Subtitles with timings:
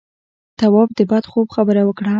[0.59, 2.09] تواب د بد خوب خبره وکړه.